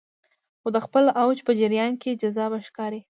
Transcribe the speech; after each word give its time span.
خو 0.61 0.67
د 0.75 0.77
خپل 0.85 1.05
اوج 1.23 1.37
په 1.47 1.51
جریان 1.59 1.93
کې 2.01 2.19
جذابه 2.21 2.59
ښکاري 2.67 2.99